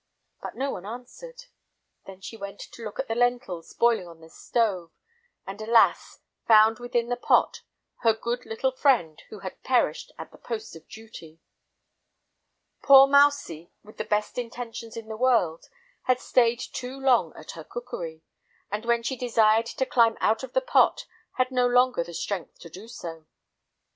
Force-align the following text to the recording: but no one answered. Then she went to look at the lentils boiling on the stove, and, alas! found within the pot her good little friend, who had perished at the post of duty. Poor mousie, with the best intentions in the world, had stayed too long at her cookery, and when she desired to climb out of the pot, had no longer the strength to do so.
but 0.41 0.55
no 0.55 0.71
one 0.71 0.83
answered. 0.83 1.43
Then 2.07 2.21
she 2.21 2.35
went 2.35 2.59
to 2.59 2.83
look 2.83 2.97
at 2.97 3.07
the 3.07 3.13
lentils 3.13 3.73
boiling 3.75 4.07
on 4.07 4.19
the 4.19 4.31
stove, 4.31 4.89
and, 5.45 5.61
alas! 5.61 6.21
found 6.47 6.79
within 6.79 7.09
the 7.09 7.15
pot 7.15 7.61
her 7.97 8.11
good 8.15 8.43
little 8.43 8.71
friend, 8.71 9.21
who 9.29 9.41
had 9.41 9.61
perished 9.61 10.11
at 10.17 10.31
the 10.31 10.39
post 10.39 10.75
of 10.75 10.87
duty. 10.87 11.39
Poor 12.81 13.05
mousie, 13.05 13.71
with 13.83 13.97
the 13.97 14.03
best 14.03 14.39
intentions 14.39 14.97
in 14.97 15.07
the 15.07 15.15
world, 15.15 15.65
had 16.05 16.19
stayed 16.19 16.59
too 16.59 16.99
long 16.99 17.31
at 17.37 17.51
her 17.51 17.63
cookery, 17.63 18.23
and 18.71 18.85
when 18.85 19.03
she 19.03 19.15
desired 19.15 19.67
to 19.67 19.85
climb 19.85 20.17
out 20.19 20.41
of 20.41 20.53
the 20.53 20.61
pot, 20.61 21.05
had 21.33 21.51
no 21.51 21.67
longer 21.67 22.03
the 22.03 22.15
strength 22.15 22.57
to 22.57 22.71
do 22.71 22.87
so. 22.87 23.27